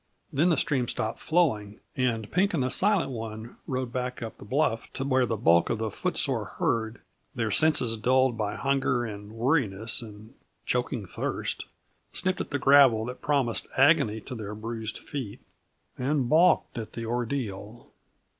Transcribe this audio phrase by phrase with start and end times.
[0.33, 4.43] Then the stream stopped flowing, and Pink and the Silent One rode back up the
[4.45, 7.01] bluff to where the bulk of the footsore herd,
[7.35, 10.33] their senses dulled by hunger and weariness and
[10.65, 11.65] choking thirst,
[12.13, 15.39] sniffed at the gravel that promised agony to their bruised feet,
[15.99, 17.91] and balked at the ordeal.